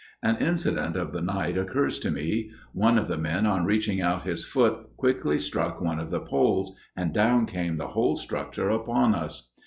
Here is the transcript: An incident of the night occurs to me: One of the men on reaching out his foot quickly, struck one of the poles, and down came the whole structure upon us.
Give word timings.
An 0.23 0.37
incident 0.37 0.95
of 0.95 1.11
the 1.13 1.21
night 1.21 1.59
occurs 1.59 1.99
to 1.99 2.09
me: 2.09 2.49
One 2.73 2.97
of 2.97 3.07
the 3.07 3.19
men 3.19 3.45
on 3.45 3.65
reaching 3.65 4.01
out 4.01 4.23
his 4.25 4.43
foot 4.43 4.97
quickly, 4.97 5.37
struck 5.37 5.79
one 5.79 5.99
of 5.99 6.09
the 6.09 6.19
poles, 6.21 6.75
and 6.97 7.13
down 7.13 7.45
came 7.45 7.77
the 7.77 7.89
whole 7.89 8.15
structure 8.15 8.69
upon 8.71 9.13
us. 9.13 9.51